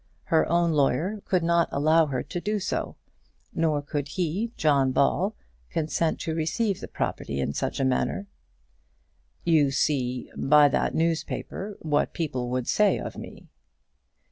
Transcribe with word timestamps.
Her 0.23 0.49
own 0.51 0.71
lawyer 0.71 1.21
could 1.25 1.43
not 1.43 1.69
allow 1.71 2.07
her 2.07 2.23
to 2.23 2.41
do 2.41 2.59
so; 2.59 2.95
nor 3.53 3.83
could 3.83 4.07
he, 4.07 4.51
John 4.57 4.91
Ball, 4.91 5.35
consent 5.69 6.19
to 6.21 6.33
receive 6.33 6.79
the 6.79 6.87
property 6.87 7.39
in 7.39 7.53
such 7.53 7.79
a 7.79 7.85
manner. 7.85 8.25
"You 9.43 9.69
see, 9.69 10.31
by 10.35 10.69
that 10.69 10.95
newspaper, 10.95 11.77
what 11.81 12.15
people 12.15 12.49
would 12.49 12.67
say 12.67 12.97
of 12.97 13.15
me." 13.15 13.49